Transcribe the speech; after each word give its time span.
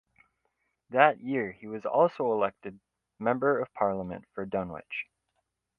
That 0.89 1.19
year 1.19 1.51
he 1.51 1.67
was 1.67 1.85
also 1.85 2.31
elected 2.33 2.79
Member 3.19 3.59
of 3.59 3.71
Parliament 3.75 4.25
for 4.33 4.47
Dunwich. 4.47 5.05